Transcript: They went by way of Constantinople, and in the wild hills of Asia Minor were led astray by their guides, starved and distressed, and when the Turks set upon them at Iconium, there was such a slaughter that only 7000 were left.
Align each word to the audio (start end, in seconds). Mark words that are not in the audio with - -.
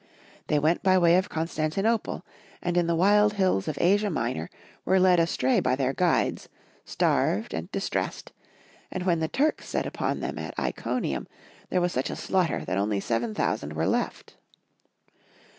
They 0.47 0.57
went 0.57 0.81
by 0.81 0.97
way 0.97 1.15
of 1.17 1.29
Constantinople, 1.29 2.25
and 2.59 2.75
in 2.75 2.87
the 2.87 2.95
wild 2.95 3.33
hills 3.33 3.67
of 3.67 3.77
Asia 3.79 4.09
Minor 4.09 4.49
were 4.83 4.99
led 4.99 5.19
astray 5.19 5.59
by 5.59 5.75
their 5.75 5.93
guides, 5.93 6.49
starved 6.83 7.53
and 7.53 7.71
distressed, 7.71 8.31
and 8.89 9.03
when 9.03 9.19
the 9.19 9.27
Turks 9.27 9.67
set 9.69 9.85
upon 9.85 10.19
them 10.19 10.39
at 10.39 10.57
Iconium, 10.57 11.27
there 11.69 11.81
was 11.81 11.91
such 11.93 12.09
a 12.09 12.15
slaughter 12.15 12.65
that 12.65 12.79
only 12.79 12.99
7000 12.99 13.73
were 13.73 13.85
left. 13.85 14.37